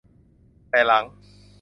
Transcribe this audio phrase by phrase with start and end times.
[0.69, 1.05] แต่หลัง